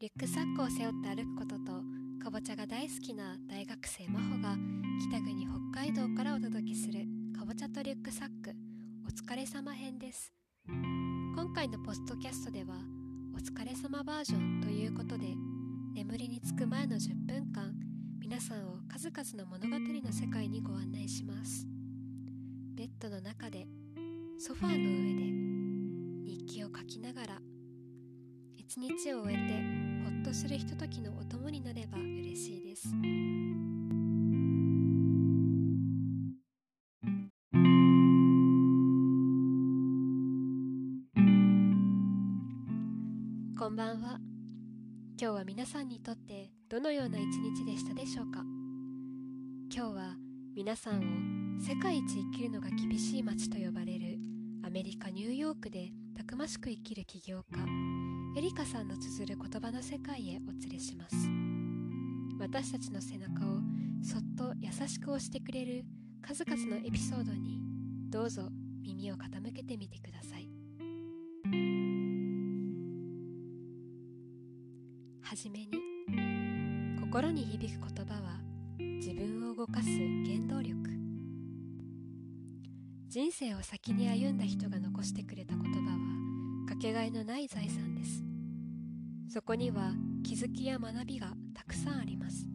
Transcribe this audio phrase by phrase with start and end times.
[0.00, 1.72] リュックサックを背負って歩くことと
[2.24, 4.56] かぼちゃが大好きな大学生真帆が
[5.10, 7.00] 北国北海道からお届けする
[7.38, 8.54] かぼちゃとリュックサック
[9.06, 10.32] お疲れ様編です。
[10.66, 12.76] 今回のポストキャストでは
[13.36, 15.34] お疲れ様バージョンということで
[15.92, 17.74] 眠りにつく前の10分間
[18.18, 21.66] 皆さんを数々の物語の世界にご案内します。
[22.74, 23.66] ベッドの中で
[24.38, 25.12] ソファーの上
[26.24, 27.38] で日記を書きながら
[28.56, 29.89] 一日を終えて
[30.20, 32.90] っとするひとときのお供になれば嬉しいです。
[43.58, 44.18] こんばんは。
[45.18, 48.42] 今日は皆さんにとってどのような一日でしたでしょうか？
[49.74, 50.16] 今日は
[50.54, 54.18] 皆さんを世界一生きるのが厳しい街と呼ばれる
[54.66, 57.99] アメリカ・ニューヨークでたくましく生きる起業家
[58.36, 61.16] エリカさんの綴る言葉の世界へお連れします。
[62.38, 63.58] 私たちの背中を
[64.02, 65.84] そっと優しく押してくれる
[66.22, 67.58] 数々のエピソードに
[68.08, 68.48] どうぞ
[68.82, 70.48] 耳を傾けてみてください。
[75.20, 75.70] はじめに
[77.00, 78.40] 心に響く言葉は
[78.78, 80.78] 自分を動かす原動力。
[83.08, 86.19] 人生を先に歩んだ人が残してくれた言葉は
[86.80, 88.24] けがえのない財産です。
[89.28, 89.92] そこには
[90.24, 92.46] 気づきや学びがたくさんあります。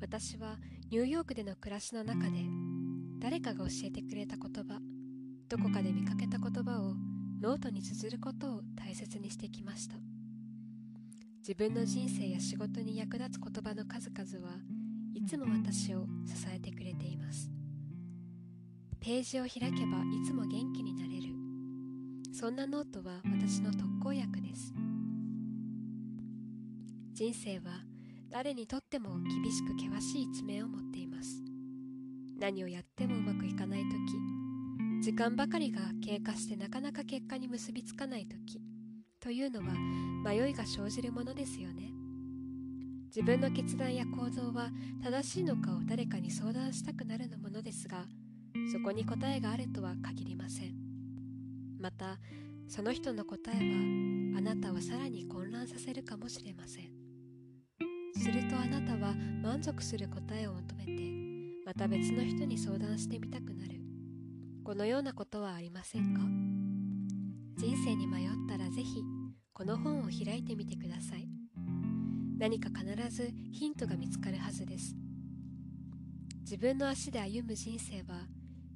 [0.00, 0.56] 私は
[0.90, 2.44] ニューヨークでの暮らしの中で
[3.20, 4.80] 誰かが教えてくれた言葉
[5.48, 6.94] どこかで見かけた言葉を
[7.40, 9.94] ノートに綴ることを大切にしてきました。
[11.38, 14.56] 自分の人生や仕事に役立つ言葉の数々は
[15.14, 17.59] いつも私を支えてくれています。
[19.00, 19.72] ページを開けばい
[20.26, 21.34] つも元気になれる。
[22.34, 24.74] そんなノートは私の特効薬です。
[27.14, 27.80] 人生は
[28.28, 31.42] 誰にとっても厳しく険しい一面を持っています。
[32.38, 38.60] 何をやってもうまくいかない時時間ばかりが経過してなかなか結果に結びつかない時
[39.18, 39.66] というのは
[40.24, 41.90] 迷いが生じるものですよね。
[43.06, 44.70] 自分の決断や行動は
[45.02, 48.04] 正しいのかを誰かに相談したくなるのものですが
[48.72, 50.74] そこに答えがあるとは限りません。
[51.78, 52.18] また
[52.68, 53.60] その人の答えは
[54.38, 56.90] あなたをさらに混乱させるかもしれません。
[58.14, 60.92] するとあなたは満足する答えを求めて
[61.64, 63.80] また別の人に相談してみたくなる。
[64.62, 66.20] このようなことはありませんか？
[67.56, 69.02] 人生に迷ったらぜひ
[69.52, 71.28] この本を開いてみてください。
[72.38, 72.84] 何か必
[73.14, 74.94] ずヒントが見つかるはずです。
[76.40, 78.26] 自分の足で歩む人生は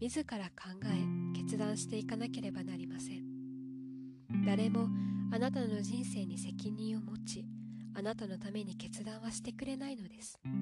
[0.00, 1.04] 自ら考え
[1.36, 3.24] 決断していかなければなりません。
[4.46, 4.86] 誰も
[5.32, 7.44] あなたの人生に責任を持ち
[7.94, 10.38] あなたのために決断はしてくれないのです。
[10.44, 10.52] 言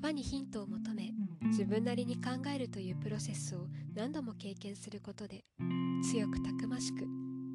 [0.00, 1.12] 葉にヒントを求め
[1.48, 5.44] 自分なりに考えるというプロセスを何度も経験することで
[6.10, 7.04] 強くたくましく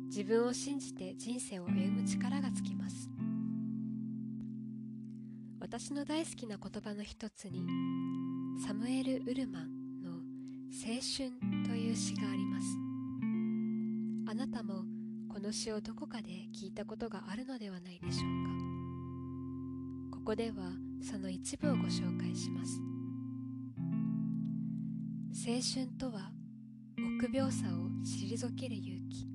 [0.08, 3.10] 自分を信じて人生を歩む力がつきます。
[5.60, 7.66] 私の大好きな言葉の一つに
[8.58, 10.12] サムエル・ウルマンの
[10.72, 11.32] 「青春」
[11.68, 12.78] という詩があります。
[14.28, 14.86] あなたも
[15.28, 20.18] この詩をどこかで聞いたことがあるのではないでしょうか。
[20.18, 20.72] ここでは
[21.02, 22.82] その一部をご紹介します。
[25.48, 26.32] 青春とは
[26.98, 29.28] 臆病さを退ける勇気。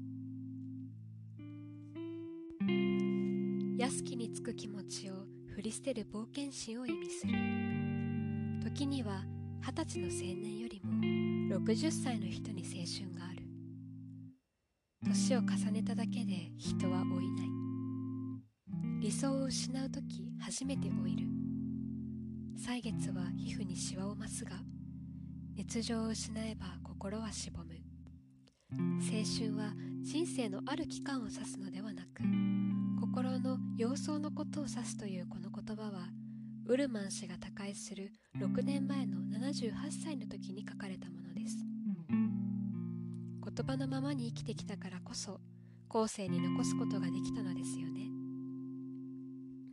[3.78, 7.69] 安きにつく気持ちを振り捨てる冒険心を意味する。
[8.72, 9.24] 時には
[9.66, 13.42] 二十歳の青年よりも60歳の人に青春がある。
[15.02, 17.48] 年を重ねただけで人は老いない。
[19.00, 21.26] 理想を失う時初めて老いる。
[22.56, 24.52] 歳月は皮膚にシワを増すが
[25.56, 27.74] 熱情を失えば心はしぼむ。
[28.72, 32.22] 青春は人生のある期間を指すのではなく
[33.00, 36.19] 心の様相のことを指すというこの言葉は
[36.70, 39.72] ウルマン氏が他界する6年前の78
[40.04, 41.56] 歳の時に書かれたものです。
[42.08, 45.40] 言葉のままに生きてきたからこそ
[45.88, 48.02] 後世に残すことができたのですよね。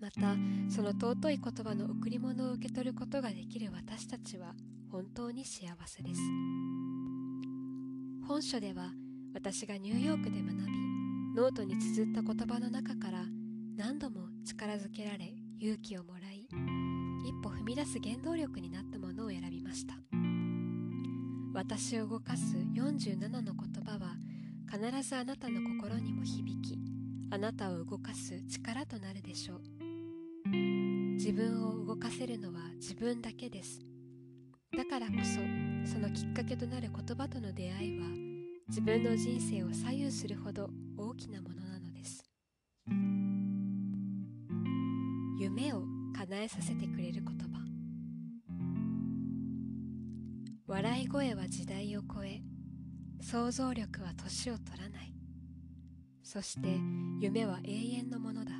[0.01, 0.35] また
[0.73, 4.55] その尊い言葉の贈り物を受け取ることができる私たちは
[4.91, 6.21] 本当に幸せです。
[8.27, 8.89] 本書では
[9.35, 10.71] 私がニューヨークで学び
[11.35, 13.23] ノートに綴った言葉の中から
[13.75, 19.95] 何度も力づけられ勇気をもらい一歩踏み出す原動力になったものを選びました。
[21.53, 24.15] 私を動かす47の言葉は
[24.71, 26.77] 必ずあなたの心にも響き
[27.31, 29.61] あなたを動かす力となるでしょう。
[31.15, 33.81] 自分を動かせるのは自分だけです。
[34.77, 38.05] だからこそそのきっかけとなる言葉との出会いは
[38.69, 42.23] 自分の人生を左右するほど大きなものなのです。
[45.39, 47.59] 夢を叶えさせてくれる言葉。
[50.65, 52.41] 笑い声は時代を超え
[53.21, 55.13] 想像力は年を取らない。
[56.23, 56.79] そして
[57.21, 58.51] 夢は永遠のものだ。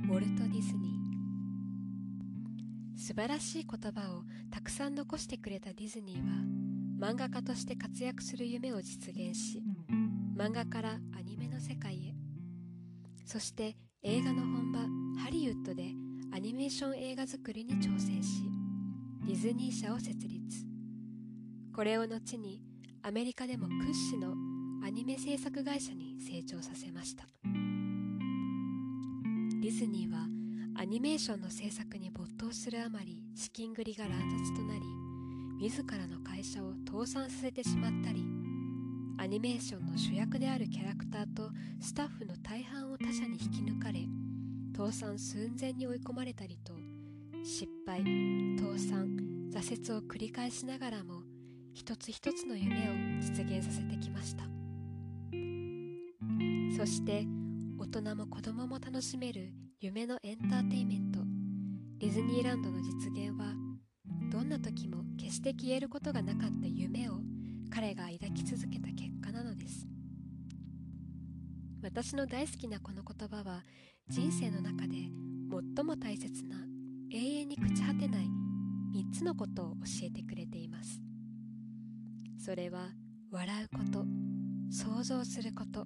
[0.00, 2.98] ウォルト・ディズニー。
[2.98, 9.62] 素晴らしい言葉をたくさん残してくれたディズニーは漫画家として活躍する夢を実現し
[10.36, 12.14] 漫画からアニメの世界へ。
[13.24, 15.84] そして映画の本場ハリウッドで
[16.34, 18.42] アニメーション映画作りに挑戦し
[19.24, 20.66] ディズニー社を設立。
[21.72, 22.60] これを後に
[23.04, 24.32] アメリカでも屈指の
[24.84, 27.22] アニメ制作会社に成長させました。
[27.44, 30.26] ディズニーは
[30.76, 34.80] アニメーションの制作に没頭するあまり資金繰りが乱雑となり
[35.60, 38.24] 自らの会社を倒産させてしまったり
[39.18, 41.48] アニメーションの主役であるキャラクターと
[41.80, 44.00] スタッフの大半を他社に引き抜かれ
[44.76, 46.72] 倒産寸前に追い込まれたりと
[47.44, 48.00] 失敗
[48.58, 49.16] 倒産
[49.50, 51.22] 挫折を繰り返しながらも
[51.74, 54.44] 一つ一つの夢を実現させてきました。
[56.76, 57.26] そして
[57.78, 61.20] 大人も子供も楽しめる夢のエンターテインメント
[61.98, 63.54] ディズニーランドの実現は
[64.32, 67.20] どんな時も決して消えることがなかった夢を
[67.70, 69.91] 彼が抱き続けた結果なのです。
[71.82, 73.64] 私の大好きなこの言葉は
[74.08, 74.96] 人生の中で
[75.76, 76.56] 最も大切な
[77.10, 78.26] 永遠に朽ち果てない
[78.94, 81.00] 3つのことを教えてくれています。
[82.38, 82.90] それは
[83.32, 84.04] 笑うこと
[84.70, 85.84] 想像すること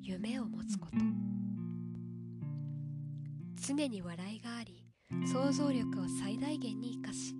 [0.00, 0.92] 夢を持つこと。
[3.66, 4.82] 常に笑いがあり
[5.30, 7.34] 想像力を最大限に生かし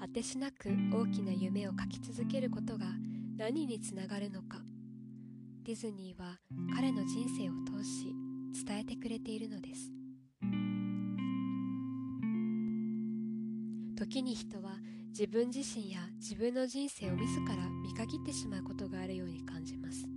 [0.00, 2.86] 果てしなく大きな夢を描き続けることが
[3.36, 4.71] 何につながるのか。
[5.64, 6.40] ディズニーは
[6.74, 8.12] 彼の人生を通し
[8.66, 9.92] 伝えてくれているのです。
[13.96, 14.72] 時に人は
[15.10, 20.08] 自分自身や自分の人生を自ら見限ってしまうことがあるように感じます。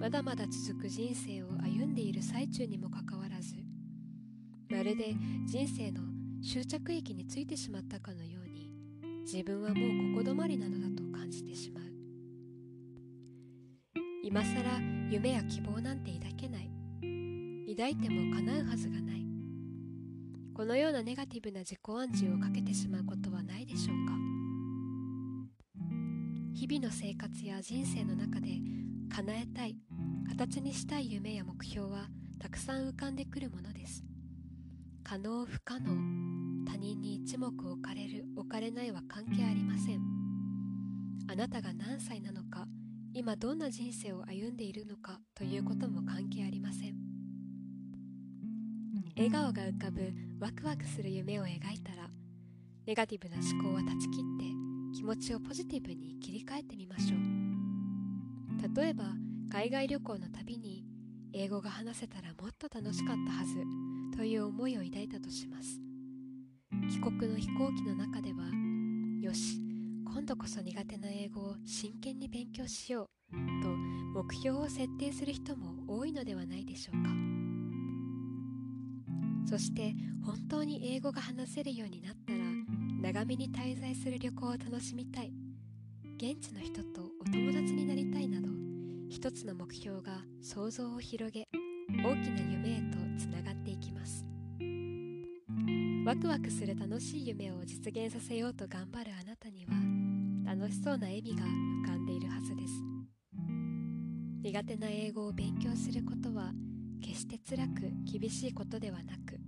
[0.00, 3.54] まだまだ続く人生を歩んでいる最中にもかかわらず
[4.68, 5.14] まるで
[5.46, 6.02] 人生の
[6.42, 8.72] 終着駅についてしまったかのように
[9.22, 11.83] 自分はもうここ止まりなのだと感じてしまう。
[14.24, 14.80] 今さら
[15.10, 16.70] 夢や希望なんて抱けない。
[17.76, 19.22] 抱いても叶うはずがない。
[20.54, 24.14] このようなネガティブな自己暗示をかけてしまうことはないでしょうか。
[26.54, 28.48] 日々の生活や人生の中で
[29.14, 29.76] 叶えたい
[30.26, 34.02] 形にしたい夢や目標はたくさん浮かんでくるものです。
[35.02, 40.00] 可能不可能他人に一目置かれる置かれないは関係ありません。
[41.28, 42.66] あなたが何歳なのか
[43.16, 46.96] 今どんな人生を歩んでいるのかということも関係ありません。
[49.16, 52.10] 笑顔が浮かぶワクワクする夢を描いたら
[52.84, 58.74] ネガティブな思考は断ち切って気持ちをポジティブに切り替えてみましょう。
[58.82, 59.04] 例えば
[59.48, 60.84] 海外旅行の旅に
[61.32, 65.80] 英語が話せたらもっと楽しかったはずという思いを抱いたとします。
[66.90, 68.44] 帰国の飛行機の中では
[69.22, 69.63] よし
[70.04, 77.10] 今度こそ苦手な英語を真剣に勉強しようと目標を設定する人も多いのではないでしょうか。
[79.46, 79.94] そして
[80.24, 82.38] 本当に英語が話せるようになったら
[83.02, 85.32] 長めに滞在する旅行を楽しみたい。
[86.16, 88.48] 現地の人とお友達になりたいなど
[89.10, 91.46] 一つの目標が想像を広げ
[91.88, 94.24] 大きな夢へとつながっていきます。
[96.06, 99.33] ワクワクする楽しい夢を実現させようと頑張るあなた。
[100.64, 102.72] 楽しそうな笑みが浮かんでいるはずです。
[104.42, 106.52] 苦手な英語を勉強することは
[107.02, 109.38] 決して辛く厳しいことではなく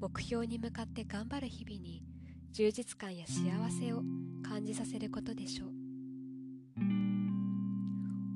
[0.00, 2.02] 目標に向かって頑張る日々に
[2.52, 4.00] 充実感や幸せを
[4.48, 5.68] 感じさせることでしょう。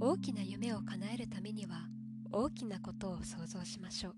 [0.03, 1.87] 大きな夢を叶えるためには
[2.31, 4.15] 大きなことを想像しましょう。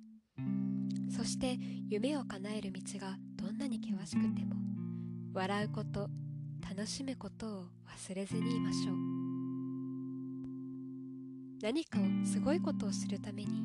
[1.09, 1.57] そして
[1.89, 4.57] 夢を叶える道がどんなに険しくても
[5.33, 6.11] 笑うこと
[6.75, 8.97] 楽しむことを忘れずにいましょう。
[11.61, 13.63] 何かをすごいことをするために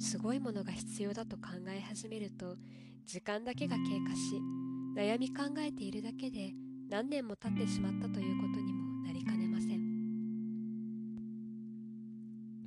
[0.00, 2.56] すごいものが必要だと考え始めると
[3.06, 4.42] 時間だけが経過し
[4.96, 6.50] 悩み考えているだけで
[6.88, 9.80] 何年も経ってしまったということにもなりかねません。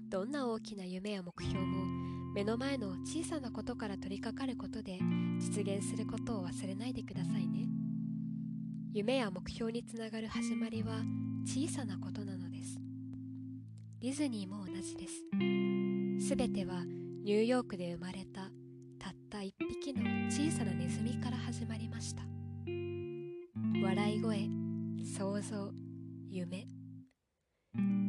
[0.09, 1.85] どんな大きな夢や目標も
[2.33, 4.97] 目の前の小さなことから取り掛かることで
[5.39, 7.82] 実現することを忘れないでくださいね。
[8.95, 11.01] 夢や目標につながる始まりは
[11.47, 12.77] 小さなことなのです。
[13.99, 16.27] ディズニーも同じです。
[16.27, 16.85] すべては
[17.23, 18.51] ニューヨークで生まれた
[18.99, 22.21] たった一匹の小さなネズミから始まりました。
[23.83, 24.47] 笑い声
[25.03, 25.71] 想像
[26.29, 26.67] 夢。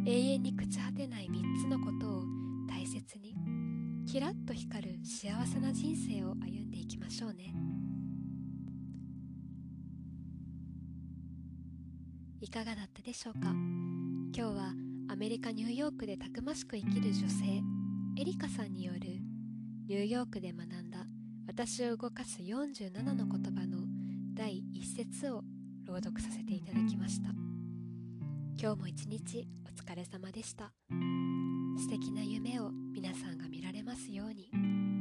[0.05, 2.25] 永遠に朽ち果てない3つのことを
[2.69, 3.35] 大切に
[4.07, 7.55] キラッと光る幸せな人生を歩んでいきましょうね。
[12.45, 13.49] いかがだったでしょうか？
[13.49, 14.75] 今日は
[15.09, 17.63] アメリカ・ニューヨークでたくましく生きる女性
[18.21, 19.01] エリカさんによる
[19.89, 21.07] ニューヨークで学んだ
[21.47, 23.79] 私を動かす47の言葉の
[24.35, 25.43] 第一節を
[25.87, 27.31] 朗読させていただきました。
[28.61, 30.71] 今日も一日お疲れ様でした。
[31.79, 34.94] 素敵な夢を皆さんが見られますように。